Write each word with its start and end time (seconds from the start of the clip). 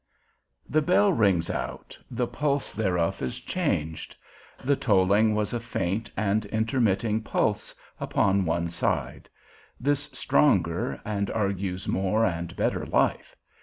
The 0.67 0.81
bell 0.81 1.13
rings 1.13 1.51
out, 1.51 1.95
the 2.09 2.25
pulse 2.25 2.73
thereof 2.73 3.21
is 3.21 3.39
changed; 3.39 4.15
the 4.63 4.75
tolling 4.75 5.35
was 5.35 5.53
a 5.53 5.59
faint 5.59 6.09
and 6.17 6.43
intermitting 6.47 7.21
pulse, 7.21 7.75
upon 7.99 8.43
one 8.45 8.71
side; 8.71 9.29
this 9.79 10.05
stronger, 10.11 10.99
and 11.05 11.29
argues 11.29 11.87
more 11.87 12.25
and 12.25 12.55
better 12.55 12.83
life. 12.83 13.35